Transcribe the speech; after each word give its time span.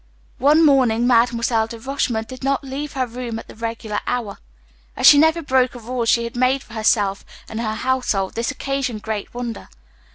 One 0.39 0.65
morning, 0.65 1.05
Mademoiselle 1.05 1.67
de 1.67 1.77
Rochemont 1.79 2.27
did 2.27 2.43
not 2.43 2.63
leave 2.63 2.93
her 2.93 3.05
room 3.05 3.37
at 3.37 3.47
the 3.47 3.53
regular 3.53 3.99
hour. 4.07 4.39
As 4.97 5.05
she 5.05 5.19
never 5.19 5.43
broke 5.43 5.75
a 5.75 5.79
rule 5.79 6.05
she 6.05 6.23
had 6.23 6.35
made 6.35 6.63
for 6.63 6.73
herself 6.73 7.23
and 7.47 7.61
her 7.61 7.75
household, 7.75 8.33
this 8.33 8.49
occasioned 8.49 9.03
great 9.03 9.31
wonder. 9.35 9.69